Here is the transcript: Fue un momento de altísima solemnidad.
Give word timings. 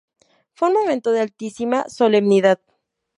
Fue 0.55 0.69
un 0.69 0.73
momento 0.73 1.11
de 1.11 1.21
altísima 1.21 1.87
solemnidad. 1.87 2.59